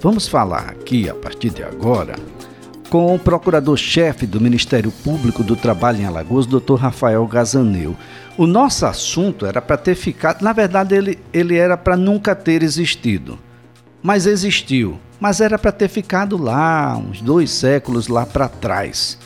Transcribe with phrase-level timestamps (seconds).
[0.00, 2.14] Vamos falar aqui, a partir de agora,
[2.88, 6.76] com o procurador-chefe do Ministério Público do Trabalho em Alagoas, Dr.
[6.76, 7.96] Rafael Gazaneu.
[8.36, 12.62] O nosso assunto era para ter ficado, na verdade, ele, ele era para nunca ter
[12.62, 13.40] existido,
[14.00, 15.00] mas existiu.
[15.18, 19.18] Mas era para ter ficado lá, uns dois séculos lá para trás.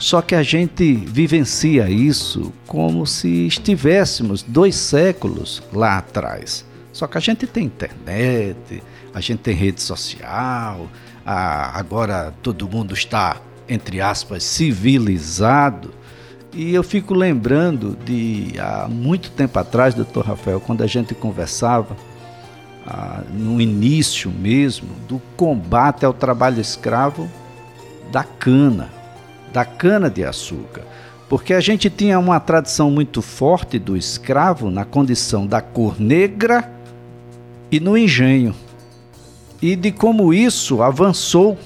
[0.00, 6.64] Só que a gente vivencia isso como se estivéssemos dois séculos lá atrás.
[6.92, 8.82] Só que a gente tem internet,
[9.14, 10.88] a gente tem rede social,
[11.24, 13.36] a, agora todo mundo está,
[13.68, 15.92] entre aspas, civilizado.
[16.52, 21.96] E eu fico lembrando de há muito tempo atrás, doutor Rafael, quando a gente conversava,
[22.86, 27.28] ah, no início mesmo, do combate ao trabalho escravo
[28.10, 28.90] da cana,
[29.52, 30.82] da cana de açúcar.
[31.28, 36.70] Porque a gente tinha uma tradição muito forte do escravo na condição da cor negra
[37.70, 38.54] e no engenho
[39.62, 41.56] e de como isso avançou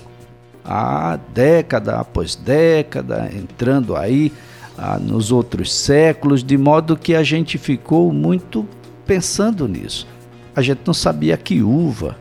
[0.63, 4.31] a década após década, entrando aí
[4.77, 8.69] ah, nos outros séculos, de modo que a gente ficou muito
[9.07, 10.07] pensando nisso.
[10.55, 12.17] A gente não sabia que uva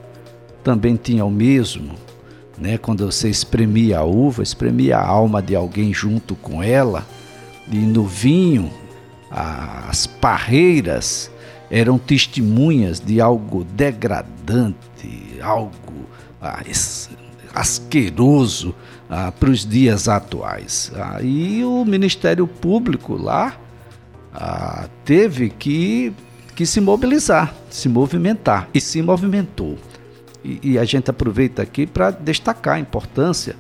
[0.63, 1.93] também tinha o mesmo,
[2.57, 2.77] né?
[2.77, 7.05] Quando você espremia a uva, espremia a alma de alguém junto com ela,
[7.71, 8.71] e no vinho,
[9.29, 11.29] as parreiras
[11.69, 16.05] eram testemunhas de algo degradante, algo
[16.41, 16.61] ah,
[17.53, 18.75] asqueroso
[19.09, 20.91] ah, para os dias atuais.
[20.95, 23.57] Ah, e o Ministério Público lá
[24.33, 26.13] ah, teve que,
[26.55, 29.77] que se mobilizar, se movimentar, e se movimentou.
[30.43, 33.55] E, e a gente aproveita aqui para destacar a importância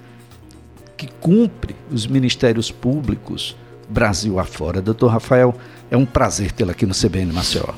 [0.97, 3.55] que cumpre os ministérios públicos
[3.89, 4.81] Brasil afora.
[4.81, 5.55] Doutor Rafael,
[5.89, 7.73] é um prazer tê-lo aqui no CBN Maceió.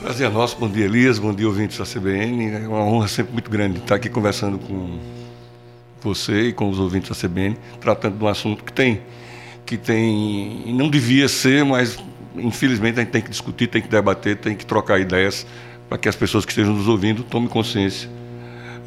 [0.00, 0.56] Prazer é nosso.
[0.56, 1.18] Bom dia, Elias.
[1.18, 2.54] Bom dia, ouvintes da CBN.
[2.54, 4.98] É uma honra sempre muito grande estar aqui conversando com
[6.00, 9.02] você e com os ouvintes da CBN, tratando de um assunto que tem,
[9.66, 11.98] que tem, não devia ser, mas
[12.34, 15.46] infelizmente a gente tem que discutir, tem que debater, tem que trocar ideias
[15.86, 18.08] para que as pessoas que estejam nos ouvindo tomem consciência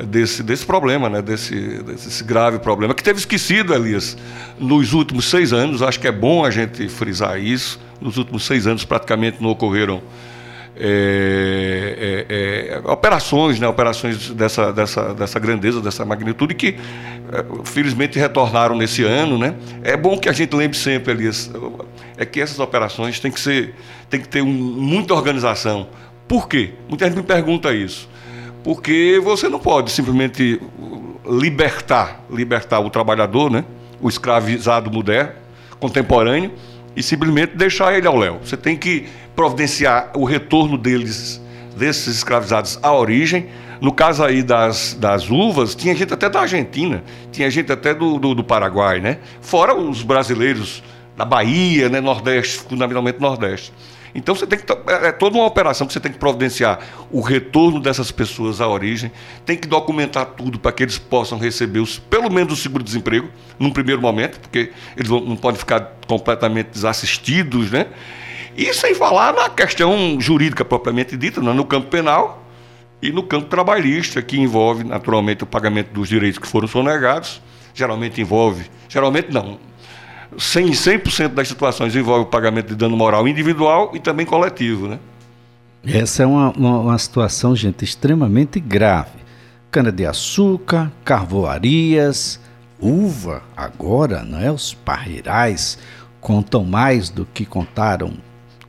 [0.08, 1.22] desse, desse problema, né?
[1.22, 4.18] desse, desse grave problema, que teve esquecido, Elias,
[4.60, 5.84] nos últimos seis anos.
[5.84, 7.80] Acho que é bom a gente frisar isso.
[8.02, 10.02] Nos últimos seis anos praticamente não ocorreram
[10.76, 16.70] é, é, é, operações, né, operações dessa, dessa, dessa grandeza, dessa magnitude, que
[17.32, 19.38] é, felizmente retornaram nesse ano.
[19.38, 19.56] Né?
[19.84, 21.52] É bom que a gente lembre sempre, Elias,
[22.18, 23.76] é que essas operações têm que, ser,
[24.10, 25.88] têm que ter um, muita organização.
[26.28, 26.72] Por quê?
[26.90, 28.10] Muita gente me pergunta isso.
[28.64, 30.60] Porque você não pode simplesmente
[31.26, 33.64] libertar, libertar o trabalhador, né?
[34.02, 35.34] o escravizado moderno,
[35.80, 36.52] contemporâneo,
[36.96, 38.40] e simplesmente deixar ele ao léu.
[38.44, 41.42] Você tem que providenciar o retorno deles,
[41.76, 43.48] desses escravizados à origem.
[43.82, 48.18] No caso aí das, das uvas, tinha gente até da Argentina, tinha gente até do,
[48.18, 49.18] do, do Paraguai, né?
[49.42, 50.82] Fora os brasileiros
[51.18, 52.00] da Bahia, né?
[52.00, 53.74] Nordeste, fundamentalmente Nordeste.
[54.16, 56.80] Então você tem que é, é toda uma operação que você tem que providenciar
[57.12, 59.12] o retorno dessas pessoas à origem,
[59.46, 63.72] tem que documentar tudo para que eles possam receber os, pelo menos o seguro-desemprego num
[63.72, 67.88] primeiro momento, porque eles não, podem ficar completamente desassistidos, né?
[68.56, 71.52] E sem falar na questão jurídica propriamente dita, né?
[71.54, 72.46] no campo penal
[73.02, 77.42] e no campo trabalhista, que envolve naturalmente o pagamento dos direitos que foram sonegados,
[77.74, 79.58] geralmente envolve, geralmente não,
[80.38, 85.00] 100%, 100 das situações envolve o pagamento de dano moral individual e também coletivo, né?
[85.86, 89.24] Essa é uma, uma, uma situação, gente, extremamente grave.
[89.70, 92.40] Cana-de-açúcar, carvoarias,
[92.80, 94.52] uva, agora, não é?
[94.52, 95.78] Os parreirais
[96.22, 98.14] contam mais do que contaram,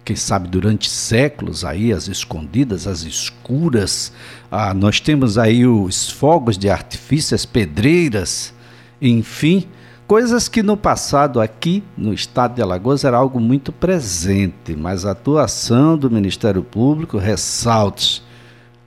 [0.05, 4.13] quem sabe, durante séculos aí, as escondidas, as escuras.
[4.51, 8.53] Ah, nós temos aí os fogos de artifício, as pedreiras,
[9.01, 9.69] enfim
[10.07, 15.13] Coisas que no passado aqui no estado de Alagoas era algo muito presente, mas a
[15.13, 18.23] atuação do Ministério Público ressalta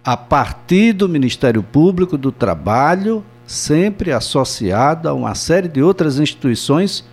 [0.03, 7.03] a partir do Ministério Público do Trabalho, sempre associado a uma série de outras instituições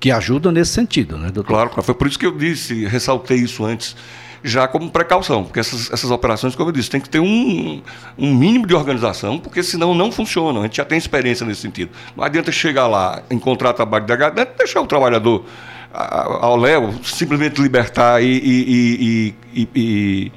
[0.00, 1.52] que ajudam nesse sentido, né, doutor?
[1.68, 3.94] Claro, foi por isso que eu disse, ressaltei isso antes
[4.42, 7.82] já como precaução, porque essas, essas operações, como eu disse, tem que ter um,
[8.18, 10.62] um mínimo de organização, porque senão não funcionam.
[10.62, 11.90] A gente já tem experiência nesse sentido.
[12.16, 15.44] Não adianta chegar lá, encontrar trabalho de não deixar o trabalhador
[15.92, 20.32] ao léu, simplesmente libertar e, e, e,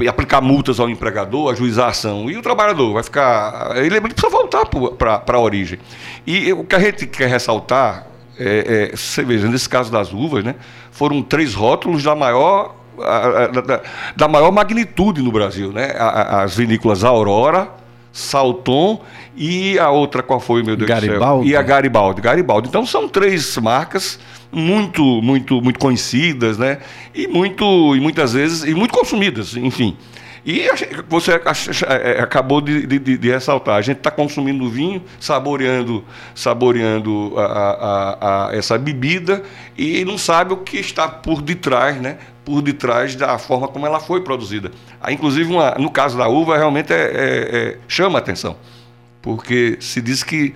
[0.00, 2.30] e aplicar multas ao empregador, ajuizar a ação.
[2.30, 3.76] E o trabalhador vai ficar.
[3.76, 5.78] Ele precisa voltar para a origem.
[6.26, 8.06] E o que a gente quer ressaltar,
[8.38, 10.54] é, é, você veja, nesse caso das uvas, né,
[10.92, 13.80] foram três rótulos da maior da,
[14.16, 15.92] da, maior magnitude no Brasil, né?
[15.96, 17.68] As vinícolas Aurora,
[18.12, 19.00] Salton
[19.36, 21.44] e a outra, qual foi, meu Deus Garibaldi.
[21.44, 21.52] do céu?
[21.52, 22.20] E a Garibaldi.
[22.20, 22.68] Garibaldi.
[22.68, 24.18] Então são três marcas
[24.50, 26.78] muito, muito, muito conhecidas, né?
[27.14, 29.96] E muito, e muitas vezes, e muito consumidas, enfim.
[30.44, 30.66] E
[31.08, 36.02] você é, acabou de, de, de ressaltar, a gente está consumindo vinho, saboreando,
[36.34, 39.42] saboreando a, a, a, essa bebida
[39.76, 42.16] e não sabe o que está por detrás, né?
[42.48, 44.72] Por detrás da forma como ela foi produzida.
[44.98, 48.56] Ah, inclusive, uma, no caso da uva, realmente é, é, é, chama atenção,
[49.20, 50.54] porque se diz que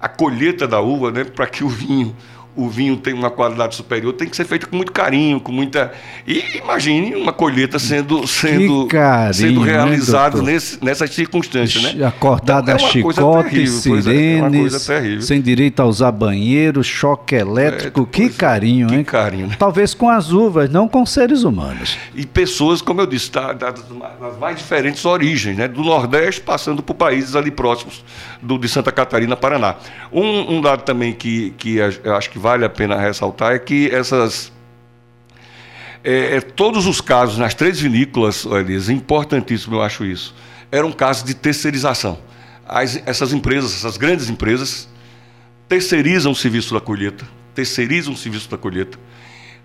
[0.00, 2.16] a colheita da uva, né, para que o vinho
[2.56, 5.92] o vinho tem uma qualidade superior, tem que ser feito com muito carinho, com muita.
[6.26, 12.06] E imagine uma colheita sendo, sendo, carinho, sendo realizada né, nessas circunstâncias, né?
[12.06, 18.02] Acordada então, é chicote, sirenes, é, sem direito a usar banheiro, choque elétrico.
[18.02, 19.04] É, que carinho, que hein?
[19.04, 19.56] carinho, né?
[19.58, 21.98] Talvez com as uvas, não com seres humanos.
[22.14, 25.68] E pessoas, como eu disse, das, das mais diferentes origens, né?
[25.68, 28.02] Do Nordeste, passando por países ali próximos
[28.40, 29.76] do, de Santa Catarina, Paraná.
[30.10, 33.90] Um, um dado também que, que eu acho que vale a pena ressaltar é que
[33.90, 34.52] essas.
[36.04, 40.32] É, é, todos os casos nas três vinícolas, Elias, importantíssimo eu acho isso,
[40.70, 42.16] eram casos de terceirização.
[42.64, 44.88] As, essas empresas, essas grandes empresas,
[45.68, 48.96] terceirizam o serviço da colheita, terceirizam o serviço da colheita,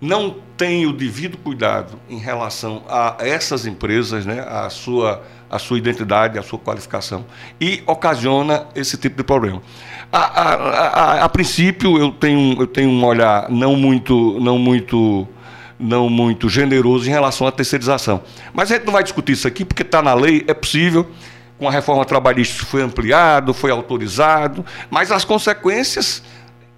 [0.00, 5.76] não têm o devido cuidado em relação a essas empresas, né, a sua a sua
[5.76, 7.26] identidade, a sua qualificação,
[7.60, 9.62] e ocasiona esse tipo de problema.
[10.10, 15.28] A, a, a, a, princípio, eu tenho, eu tenho um olhar não muito, não muito,
[15.78, 18.22] não muito generoso em relação à terceirização.
[18.54, 21.06] Mas a gente não vai discutir isso aqui, porque está na lei, é possível.
[21.58, 26.22] Com a reforma trabalhista foi ampliado, foi autorizado, mas as consequências,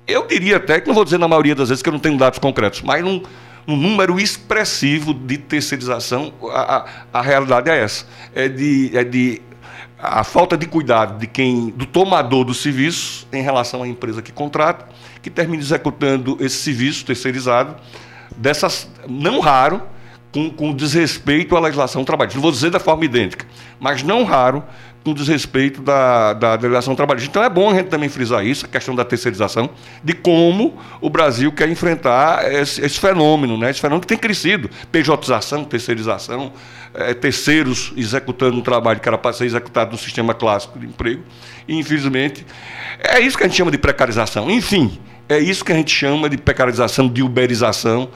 [0.06, 2.19] eu diria até, que não vou dizer na maioria das vezes que eu não tenho
[2.19, 3.23] dados concretos, mas não
[3.66, 6.87] um número expressivo de terceirização, a, a,
[7.19, 8.06] a, realidade é essa.
[8.34, 9.43] É de, é de
[9.99, 14.32] a falta de cuidado de quem, do tomador do serviço em relação à empresa que
[14.32, 14.87] contrata,
[15.22, 17.75] que termina executando esse serviço terceirizado,
[18.37, 19.82] dessas, não raro,
[20.31, 22.37] com, com desrespeito à legislação trabalhista.
[22.37, 23.46] Não vou dizer da forma idêntica,
[23.81, 24.62] mas não raro
[25.04, 27.28] com desrespeito da, da delegação trabalhista.
[27.28, 29.68] Então é bom a gente também frisar isso, a questão da terceirização,
[30.02, 33.70] de como o Brasil quer enfrentar esse, esse fenômeno, né?
[33.70, 34.70] esse fenômeno que tem crescido.
[34.90, 36.52] PJização, terceirização,
[36.94, 41.22] é, terceiros executando um trabalho que era para ser executado no sistema clássico de emprego.
[41.68, 42.46] E, infelizmente,
[42.98, 44.50] é isso que a gente chama de precarização.
[44.50, 44.98] Enfim,
[45.28, 48.08] é isso que a gente chama de precarização, de uberização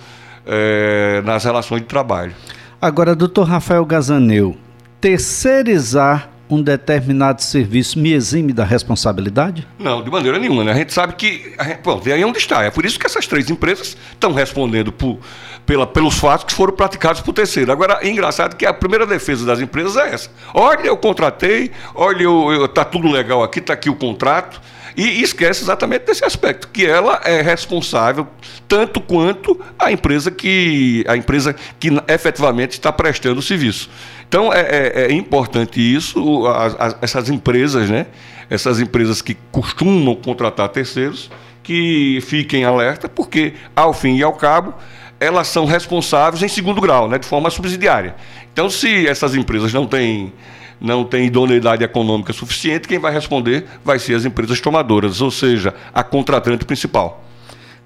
[0.47, 2.35] é, nas relações de trabalho.
[2.81, 4.57] Agora, doutor Rafael Gazaneu,
[5.01, 9.67] terceirizar um determinado serviço me exime da responsabilidade?
[9.79, 10.65] Não, de maneira nenhuma.
[10.65, 10.73] Né?
[10.73, 11.55] A gente sabe que.
[11.83, 12.65] Bom, aí onde está.
[12.65, 15.19] É por isso que essas três empresas estão respondendo por,
[15.67, 17.71] pela, pelos fatos que foram praticados por terceiro.
[17.71, 20.31] Agora, é engraçado que a primeira defesa das empresas é essa.
[20.55, 22.25] Olha, eu contratei, olha,
[22.65, 24.61] está tudo legal aqui, está aqui o contrato.
[24.99, 28.27] E esquece exatamente desse aspecto, que ela é responsável
[28.67, 33.89] tanto quanto a empresa que, a empresa que efetivamente está prestando o serviço.
[34.29, 38.07] Então é, é, é importante isso, as, as, essas empresas, né?
[38.51, 41.31] Essas empresas que costumam contratar terceiros,
[41.63, 44.75] que fiquem alerta, porque ao fim e ao cabo
[45.21, 48.15] elas são responsáveis em segundo grau, né, de forma subsidiária.
[48.53, 50.33] Então, se essas empresas não têm,
[50.81, 55.75] não têm idoneidade econômica suficiente, quem vai responder vai ser as empresas tomadoras, ou seja,
[55.93, 57.25] a contratante principal.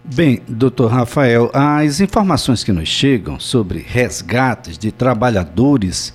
[0.05, 6.12] Bem, doutor Rafael, as informações que nos chegam sobre resgates de trabalhadores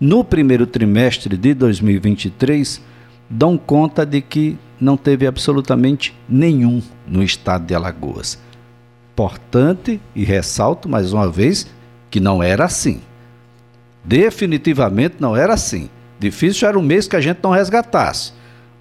[0.00, 2.82] no primeiro trimestre de 2023
[3.30, 8.38] dão conta de que não teve absolutamente nenhum no estado de Alagoas.
[9.12, 11.66] Importante e ressalto mais uma vez
[12.10, 13.00] que não era assim.
[14.04, 15.88] Definitivamente não era assim.
[16.18, 18.32] Difícil era um mês que a gente não resgatasse.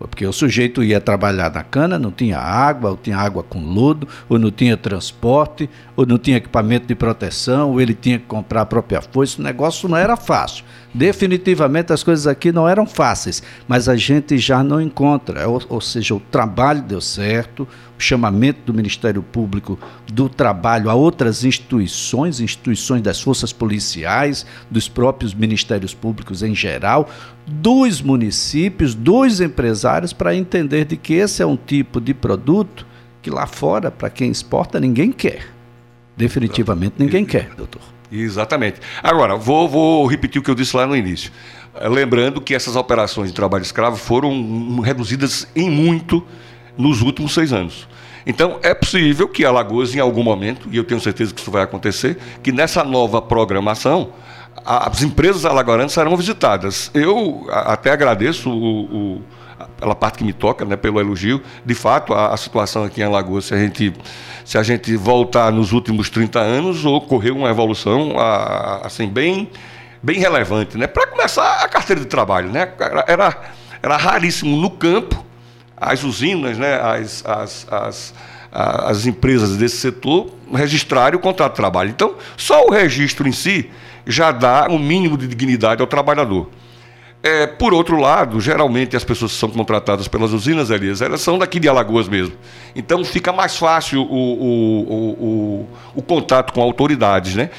[0.08, 4.08] Porque o sujeito ia trabalhar na cana, não tinha água, ou tinha água com lodo,
[4.28, 8.62] ou não tinha transporte, ou não tinha equipamento de proteção, ou ele tinha que comprar
[8.62, 9.40] a própria foice.
[9.40, 10.64] O negócio não era fácil.
[10.94, 15.48] Definitivamente as coisas aqui não eram fáceis, mas a gente já não encontra.
[15.48, 19.80] Ou, ou seja, o trabalho deu certo, chamamento do Ministério Público
[20.12, 27.10] do Trabalho a outras instituições, instituições das forças policiais, dos próprios ministérios públicos em geral,
[27.48, 32.86] dos municípios, dos empresários, para entender de que esse é um tipo de produto
[33.22, 35.48] que lá fora, para quem exporta, ninguém quer.
[36.16, 37.82] Definitivamente ninguém quer, doutor.
[38.12, 38.80] Exatamente.
[39.02, 41.32] Agora, vou, vou repetir o que eu disse lá no início.
[41.90, 46.26] Lembrando que essas operações de trabalho escravo foram reduzidas em muito
[46.78, 47.88] nos últimos seis anos.
[48.26, 51.62] Então, é possível que Alagoas, em algum momento, e eu tenho certeza que isso vai
[51.62, 54.12] acontecer, que nessa nova programação,
[54.66, 56.90] as empresas alagoanas serão visitadas.
[56.94, 59.22] Eu até agradeço o, o,
[59.78, 61.42] pela parte que me toca, né, pelo elogio.
[61.64, 63.94] De fato, a, a, situação aqui em Alagoas, se a gente,
[64.44, 68.16] se a gente voltar nos últimos 30 anos, ocorreu uma evolução
[68.82, 69.50] assim, bem,
[70.02, 70.78] bem relevante.
[70.78, 70.88] Né?
[70.88, 72.50] Para começar, a carteira de trabalho.
[72.50, 72.72] Né?
[73.08, 73.42] Era,
[73.84, 75.25] era raríssimo no campo,
[75.78, 78.14] as usinas, né, as, as, as
[78.56, 81.90] as empresas desse setor registrarem o contrato de trabalho.
[81.90, 83.70] Então, só o registro em si
[84.08, 86.50] já dá um mínimo de dignidade ao trabalhador.
[87.22, 91.38] É, por outro lado, geralmente as pessoas que são contratadas pelas usinas, Elias, elas são
[91.38, 92.36] daqui de Alagoas mesmo.
[92.74, 97.36] Então fica mais fácil o, o, o, o, contato com autoridades.
[97.36, 97.50] Né?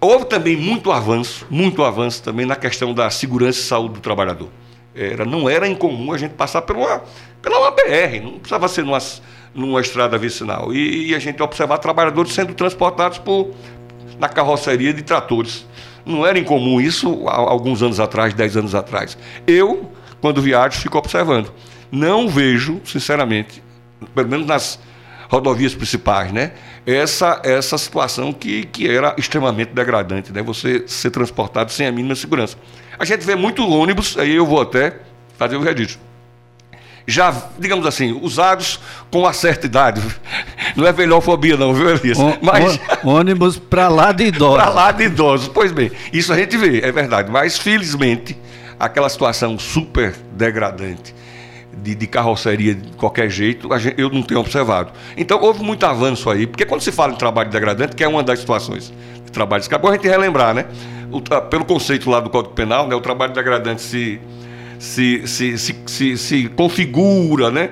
[0.00, 4.48] Houve também muito avanço, muito avanço também na questão da segurança e saúde do trabalhador.
[4.96, 7.04] Era, não era incomum a gente passar pela,
[7.42, 8.98] pela uma BR, não precisava ser numa,
[9.54, 10.72] numa estrada vicinal.
[10.72, 13.50] E, e, a gente observar trabalhadores sendo transportados por,
[14.18, 15.66] na carroceria de tratores.
[16.04, 19.18] Não era incomum isso há alguns anos atrás, dez anos atrás.
[19.46, 21.52] Eu, quando viajo, fico observando.
[21.92, 23.62] Não vejo, sinceramente,
[24.14, 24.78] pelo menos nas
[25.28, 26.52] rodovias principais, né?
[26.86, 30.42] Essa, essa situação que, que era extremamente degradante, né?
[30.42, 32.56] Você ser transportado sem a mínima segurança.
[32.98, 34.94] A gente vê muito ônibus, aí eu vou até
[35.38, 36.00] fazer o registro.
[37.06, 40.02] Já, digamos assim, usados com uma certa idade.
[40.74, 42.18] Não é velhofobia, não, viu, Elias?
[42.18, 42.80] O, Mas...
[43.04, 44.62] ônibus para lá de idosos.
[44.62, 45.48] para lá de idosos.
[45.48, 47.30] Pois bem, isso a gente vê, é verdade.
[47.30, 48.36] Mas, felizmente,
[48.78, 51.14] aquela situação super degradante
[51.76, 54.90] de, de, carroceria de qualquer jeito, gente, eu não tenho observado.
[55.16, 58.22] Então, houve muito avanço aí, porque quando se fala em trabalho degradante, que é uma
[58.22, 58.92] das situações
[59.24, 60.66] de trabalho, acabou a gente relembrar, né?
[61.10, 64.20] O, pelo conceito lá do Código Penal, né, o trabalho degradante se,
[64.78, 67.70] se, se, se, se, se configura, né?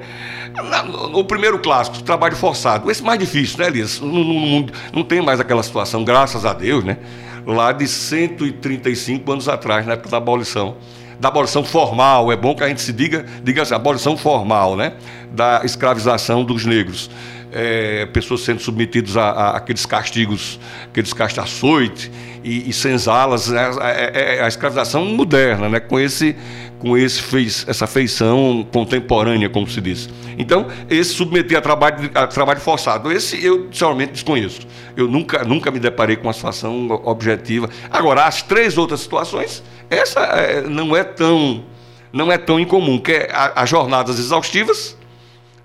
[1.10, 2.88] No primeiro clássico, trabalho forçado.
[2.90, 4.00] Esse mais difícil, né, Elias?
[4.00, 6.96] Não, não, não, tem mais aquela situação, graças a Deus, né?
[7.44, 10.76] Lá de 135 anos atrás, na época da abolição.
[11.18, 14.92] Da abolição formal, é bom que a gente se diga, diga assim, abolição formal, né?
[15.32, 17.10] Da escravização dos negros
[17.54, 22.10] é, pessoas sendo submetidas a, a, aqueles castigos, aqueles castigos açoite
[22.42, 23.70] e, e senzalas, né?
[23.80, 25.78] é, é, a escravização moderna, né?
[25.78, 26.34] com, esse,
[26.80, 30.10] com esse fez, essa feição contemporânea, como se diz.
[30.36, 34.62] Então, esse submeter a trabalho, a trabalho forçado, esse eu, sinceramente, desconheço.
[34.96, 37.70] Eu nunca, nunca me deparei com uma situação objetiva.
[37.88, 41.64] Agora, as três outras situações, essa é, não é tão
[42.12, 44.96] não é tão incomum, que é as jornadas exaustivas,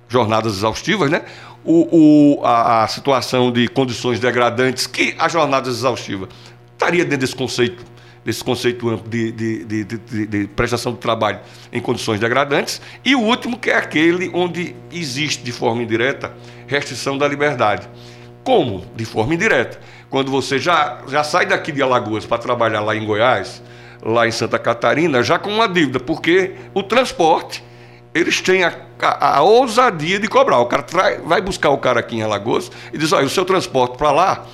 [0.09, 1.23] jornadas exaustivas, né?
[1.63, 6.27] o, o, a, a, situação de condições degradantes, que a jornada exaustiva
[6.73, 7.83] estaria dentro desse conceito,
[8.23, 11.39] desse conceito amplo de, de, de, de, de prestação de trabalho
[11.71, 16.33] em condições degradantes, e o último, que é aquele onde existe de forma indireta
[16.67, 17.87] restrição da liberdade.
[18.43, 18.85] Como?
[18.95, 19.79] De forma indireta.
[20.09, 23.61] Quando você já, já sai daqui de Alagoas para trabalhar lá em Goiás,
[24.01, 27.63] lá em Santa Catarina, já com uma dívida, porque o transporte
[28.13, 30.59] eles têm a, a, a, ousadia de cobrar.
[30.59, 33.45] O cara trai, vai buscar o cara aqui em Alagoas e diz: olha, o seu
[33.45, 34.45] transporte para lá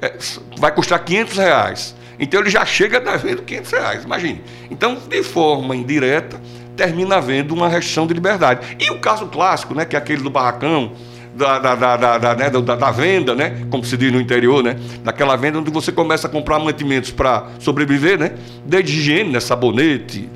[0.00, 0.16] é,
[0.58, 1.96] vai custar 500 reais.
[2.18, 4.42] Então ele já chega devendo 500 reais, imagine.
[4.70, 6.40] Então, de forma indireta,
[6.76, 8.76] termina havendo uma restrição de liberdade.
[8.78, 10.92] E o caso clássico, né, que é aquele do barracão,
[11.34, 13.66] da, da, da, da, né, da, da, venda, né?
[13.70, 14.76] Como se diz no interior, né?
[15.02, 18.32] Daquela venda onde você começa a comprar mantimentos para sobreviver, né?
[18.66, 19.40] Desde higiene, né?
[19.40, 20.28] sabonete,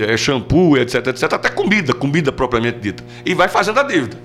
[0.00, 3.04] é, shampoo, etc, etc, até comida, comida propriamente dita.
[3.24, 4.16] E vai fazendo a dívida.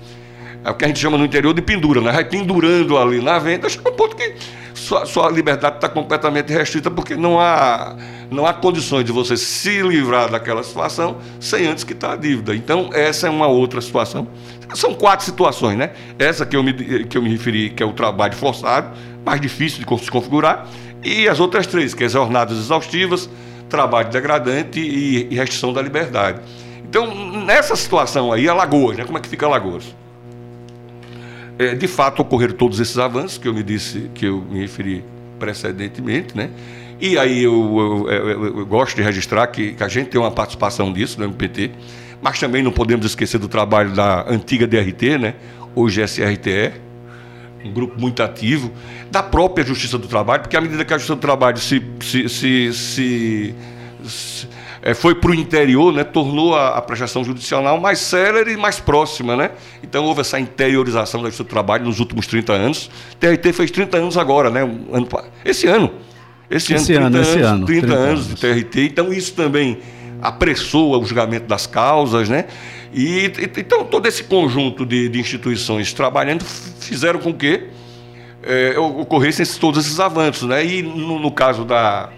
[0.64, 2.12] É o que a gente chama no interior de pendura, né?
[2.12, 4.34] Vai pendurando ali na venda, chega um ponto que
[4.74, 7.96] sua, sua liberdade está completamente restrita porque não há,
[8.30, 12.54] não há condições de você se livrar daquela situação sem antes quitar a dívida.
[12.54, 14.28] Então, essa é uma outra situação.
[14.74, 15.90] São quatro situações, né?
[16.18, 16.72] Essa que eu me,
[17.04, 20.66] que eu me referi, que é o trabalho forçado, mais difícil de se configurar,
[21.02, 23.28] e as outras três, que é as jornadas exaustivas,
[23.70, 26.40] trabalho degradante e, e restrição da liberdade.
[26.84, 27.06] Então,
[27.44, 29.04] nessa situação aí, Alagoas, né?
[29.04, 29.94] como é que fica Alagoas?
[31.58, 35.04] É, de fato, ocorreram todos esses avanços que eu me disse, que eu me referi
[35.38, 36.50] precedentemente, né?
[37.00, 40.30] E aí eu, eu, eu, eu gosto de registrar que, que, a gente tem uma
[40.30, 41.70] participação disso no MPT,
[42.20, 45.34] mas também não podemos esquecer do trabalho da antiga DRT, né?
[45.74, 46.72] Hoje é SRTE,
[47.64, 48.72] um grupo muito ativo,
[49.10, 52.28] da própria Justiça do Trabalho, porque à medida que a Justiça do Trabalho se, se,
[52.28, 53.54] se, se,
[54.04, 54.48] se
[54.82, 58.80] é, foi para o interior, né, tornou a, a, prestação judicial mais célere e mais
[58.80, 59.36] próxima.
[59.36, 59.50] Né?
[59.82, 62.90] Então houve essa interiorização da Justiça do Trabalho nos últimos 30 anos.
[63.18, 64.62] TRT fez 30 anos agora, né?
[64.62, 65.08] ano,
[65.44, 65.92] esse ano.
[66.50, 68.86] Esse, esse ano, 30 ano, anos, esse ano, 30, 30 anos de TRT.
[68.86, 69.78] Então isso também
[70.20, 72.46] apressou o julgamento das causas, né?
[72.92, 77.68] E, então todo esse conjunto de, de instituições trabalhando fizeram com que
[78.42, 80.48] é, ocorressem todos esses avanços.
[80.48, 80.64] Né?
[80.64, 82.10] E no, no caso da,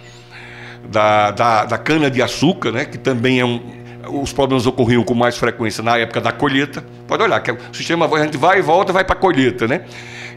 [0.88, 2.84] da, da, da cana-de-açúcar, né?
[2.84, 3.60] que também é um,
[4.08, 6.84] os problemas ocorriam com mais frequência na época da colheita.
[7.06, 9.68] Pode olhar, que é o sistema a gente vai e volta, vai para a colheita,
[9.68, 9.84] né?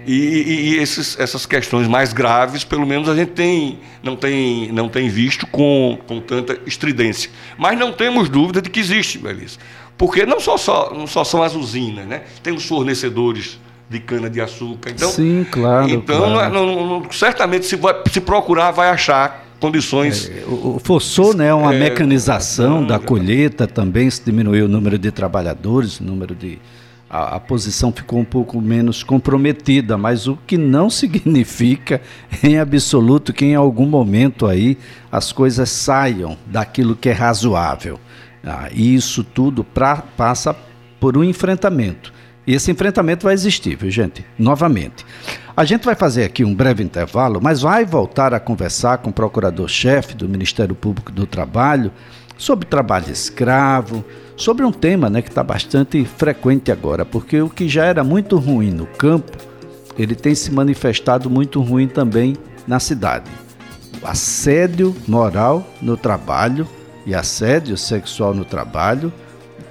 [0.08, 4.88] E, e, esses, essas questões mais graves, pelo menos a gente tem, não, tem, não
[4.88, 7.32] tem visto com, com tanta estridência.
[7.58, 9.58] Mas não temos dúvida de que existe, Melissa.
[9.98, 12.24] Porque não só, só, não só são as usinas, né?
[12.44, 13.60] Tem os fornecedores
[13.90, 14.92] de cana-de-açúcar.
[14.92, 15.90] Então, Sim, claro.
[15.90, 16.54] Então, claro.
[16.54, 20.30] Não, não, certamente, se, vai, se procurar, vai achar condições.
[20.30, 20.44] É,
[20.84, 26.00] forçou né, uma é, mecanização não, da colheita também, se diminuiu o número de trabalhadores,
[26.00, 26.60] o número de.
[27.08, 32.02] A, a, posição ficou um pouco menos comprometida, mas o que não significa
[32.44, 34.78] em absoluto que em algum momento aí
[35.12, 38.00] as coisas saiam daquilo que é razoável.
[38.46, 40.56] Ah, e isso tudo pra, passa
[41.00, 42.14] por um enfrentamento.
[42.46, 44.24] E esse enfrentamento vai existir, viu, gente?
[44.38, 45.04] Novamente.
[45.58, 49.14] A gente vai fazer aqui um breve intervalo, mas vai voltar a conversar com o
[49.14, 51.92] procurador-chefe do Ministério Público do Trabalho
[52.38, 54.04] sobre trabalho escravo,
[54.36, 58.38] sobre um tema né, que está bastante frequente agora, porque o que já era muito
[58.38, 59.32] ruim no campo,
[59.98, 62.36] ele tem se manifestado muito ruim também
[62.68, 63.32] na cidade.
[64.04, 66.68] O assédio moral no trabalho
[67.06, 69.12] e assédio sexual no trabalho,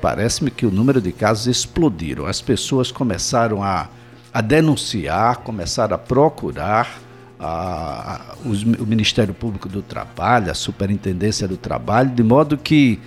[0.00, 2.26] parece-me que o número de casos explodiram.
[2.26, 3.88] As pessoas começaram a
[4.34, 6.98] a denunciar, começaram a procurar
[7.38, 12.98] a, a, o Ministério Público do Trabalho, a Superintendência do Trabalho, de modo que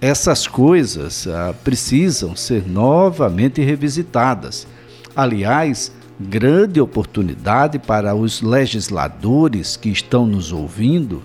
[0.00, 4.66] essas coisas ah, precisam ser novamente revisitadas.
[5.14, 11.22] Aliás, grande oportunidade para os legisladores que estão nos ouvindo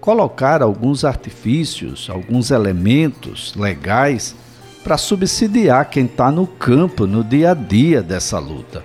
[0.00, 4.34] colocar alguns artifícios, alguns elementos legais
[4.82, 8.82] para subsidiar quem está no campo, no dia a dia dessa luta.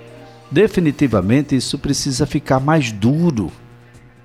[0.51, 3.51] Definitivamente isso precisa ficar mais duro.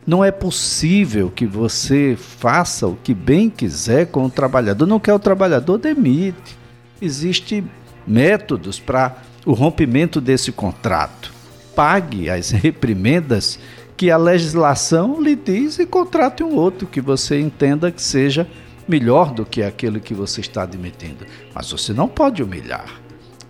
[0.07, 4.87] Não é possível que você faça o que bem quiser com o trabalhador.
[4.87, 6.59] Não quer o trabalhador, demite.
[7.01, 7.71] Existem
[8.07, 9.17] métodos para
[9.47, 11.40] o rompimento desse contrato.
[11.75, 13.59] Pague as reprimendas
[13.97, 18.49] que a legislação lhe diz e contrate um outro que você entenda que seja
[18.89, 21.27] melhor do que aquele que você está admitindo.
[21.55, 23.01] Mas você não pode humilhar.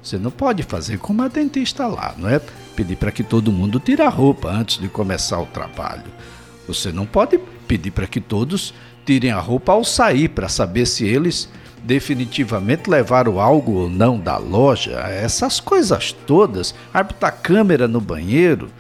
[0.03, 2.41] Você não pode fazer como a dentista lá, não é?
[2.75, 6.11] Pedir para que todo mundo tire a roupa antes de começar o trabalho.
[6.67, 8.73] Você não pode pedir para que todos
[9.05, 11.49] tirem a roupa ao sair para saber se eles
[11.83, 14.99] definitivamente levaram algo ou não da loja.
[15.01, 16.75] Essas coisas todas.
[16.93, 18.71] Arbitrar câmera no banheiro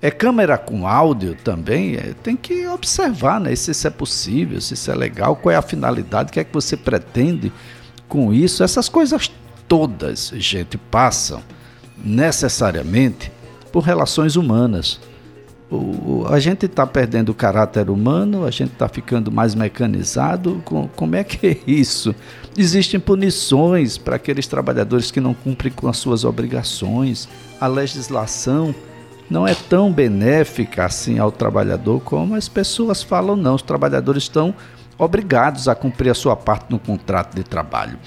[0.00, 4.74] é câmera com áudio também, é, tem que observar né, se isso é possível, se
[4.74, 7.50] isso é legal, qual é a finalidade, o que é que você pretende
[8.08, 8.62] com isso.
[8.62, 9.30] Essas coisas
[9.66, 11.42] todas, gente, passam
[11.96, 13.32] necessariamente
[13.72, 15.00] por relações humanas.
[15.70, 20.62] O, a gente está perdendo o caráter humano, a gente está ficando mais mecanizado.
[20.64, 22.14] Com, como é que é isso?
[22.56, 27.28] Existem punições para aqueles trabalhadores que não cumprem com as suas obrigações.
[27.60, 28.74] A legislação
[29.28, 33.56] não é tão benéfica assim ao trabalhador como as pessoas falam, não.
[33.56, 34.54] Os trabalhadores estão
[34.96, 37.98] obrigados a cumprir a sua parte no contrato de trabalho.